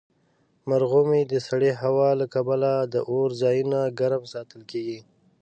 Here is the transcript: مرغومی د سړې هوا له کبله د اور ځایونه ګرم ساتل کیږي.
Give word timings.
مرغومی 0.69 1.23
د 1.31 1.33
سړې 1.47 1.71
هوا 1.81 2.09
له 2.19 2.25
کبله 2.35 2.71
د 2.93 2.95
اور 3.11 3.29
ځایونه 3.41 3.79
ګرم 3.99 4.23
ساتل 4.33 4.61
کیږي. 4.71 4.99